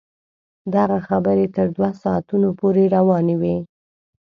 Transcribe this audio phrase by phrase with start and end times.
[0.75, 3.57] دغه خبرې تر دوه ساعتونو پورې روانې وې.